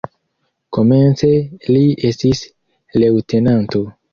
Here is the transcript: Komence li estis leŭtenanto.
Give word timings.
Komence 0.77 1.29
li 1.75 1.83
estis 2.11 2.43
leŭtenanto. 3.05 3.85